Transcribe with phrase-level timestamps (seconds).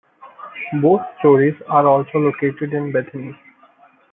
[0.81, 3.37] Both stories are also located in Bethany.